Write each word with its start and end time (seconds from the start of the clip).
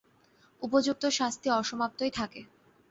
উপযুক্ত 0.61 1.03
শাস্তি 1.09 1.47
অসমাপ্তই 1.51 2.11
থাকে। 2.11 2.41